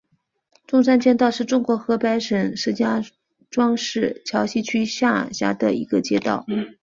[0.65, 3.03] 中山街道是中国河北省石家
[3.51, 6.43] 庄市桥西区下辖的一个街道。